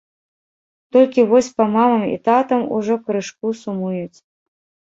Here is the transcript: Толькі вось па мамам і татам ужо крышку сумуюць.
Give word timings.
Толькі 0.95 1.25
вось 1.33 1.49
па 1.59 1.67
мамам 1.75 2.03
і 2.13 2.17
татам 2.31 2.61
ужо 2.79 2.99
крышку 3.11 3.55
сумуюць. 3.61 4.19